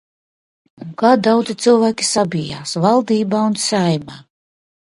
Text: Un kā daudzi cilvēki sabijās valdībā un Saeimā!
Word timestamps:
Un 0.85 0.95
kā 1.01 1.11
daudzi 1.27 1.55
cilvēki 1.65 2.09
sabijās 2.13 2.75
valdībā 2.87 3.47
un 3.51 3.61
Saeimā! 3.69 4.19